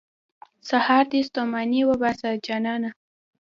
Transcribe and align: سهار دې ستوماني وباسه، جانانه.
سهار 0.69 1.03
دې 1.11 1.19
ستوماني 1.27 1.81
وباسه، 1.89 2.29
جانانه. 2.45 2.89